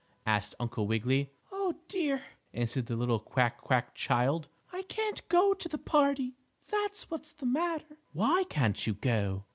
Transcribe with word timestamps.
asked 0.25 0.55
Uncle 0.59 0.87
Wiggily. 0.87 1.29
"Oh, 1.51 1.75
dear!" 1.87 2.23
answered 2.55 2.87
the 2.87 2.95
little 2.95 3.19
quack 3.19 3.61
quack 3.61 3.93
child. 3.93 4.47
"I 4.73 4.81
can't 4.89 5.21
go 5.29 5.53
to 5.53 5.69
the 5.69 5.77
party; 5.77 6.33
that's 6.69 7.11
what's 7.11 7.33
the 7.33 7.45
matter." 7.45 7.97
"Why 8.11 8.45
can't 8.49 8.87
you 8.87 8.95
go?" 8.95 9.45